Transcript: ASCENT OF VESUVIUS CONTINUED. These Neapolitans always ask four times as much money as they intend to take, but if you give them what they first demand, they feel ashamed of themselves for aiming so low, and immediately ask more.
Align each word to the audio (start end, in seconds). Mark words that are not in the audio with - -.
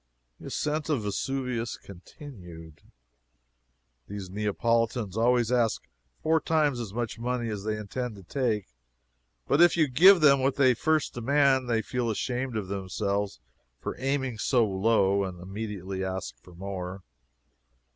ASCENT 0.43 0.89
OF 0.89 1.03
VESUVIUS 1.03 1.77
CONTINUED. 1.77 2.81
These 4.07 4.31
Neapolitans 4.31 5.15
always 5.15 5.51
ask 5.51 5.83
four 6.23 6.41
times 6.41 6.79
as 6.79 6.91
much 6.91 7.19
money 7.19 7.49
as 7.51 7.63
they 7.63 7.77
intend 7.77 8.15
to 8.15 8.23
take, 8.23 8.69
but 9.47 9.61
if 9.61 9.77
you 9.77 9.87
give 9.87 10.19
them 10.21 10.39
what 10.39 10.55
they 10.55 10.73
first 10.73 11.13
demand, 11.13 11.69
they 11.69 11.83
feel 11.83 12.09
ashamed 12.09 12.57
of 12.57 12.67
themselves 12.67 13.39
for 13.79 13.95
aiming 13.99 14.39
so 14.39 14.65
low, 14.67 15.23
and 15.23 15.39
immediately 15.39 16.03
ask 16.03 16.33
more. 16.47 17.03